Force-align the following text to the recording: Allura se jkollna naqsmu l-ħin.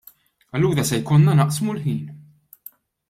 Allura 0.59 0.85
se 0.89 0.97
jkollna 1.03 1.35
naqsmu 1.41 1.77
l-ħin. 1.77 2.01